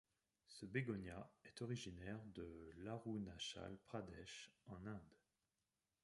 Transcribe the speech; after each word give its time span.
Ce 0.47 0.65
bégonia 0.65 1.29
est 1.45 1.61
originaire 1.61 2.17
de 2.33 2.71
l'Arunachal 2.77 3.77
Pradesh, 3.87 4.49
en 4.65 4.83
Inde. 4.87 5.17